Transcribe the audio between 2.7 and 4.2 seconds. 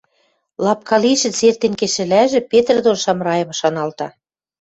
дон Шамрайым шаналта.